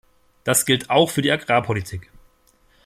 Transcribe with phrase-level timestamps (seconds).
[0.45, 2.09] Das gilt auch für die Agrarpolitik.